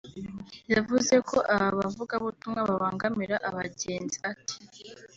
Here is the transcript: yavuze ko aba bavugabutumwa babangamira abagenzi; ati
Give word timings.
yavuze 0.73 1.15
ko 1.29 1.37
aba 1.53 1.69
bavugabutumwa 1.79 2.59
babangamira 2.69 3.35
abagenzi; 3.49 4.17
ati 4.31 4.55